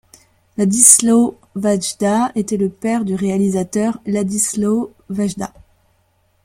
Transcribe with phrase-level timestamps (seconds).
[0.57, 5.53] Ladislaus Vajda était le père du réalisateur Ladislao Vajda.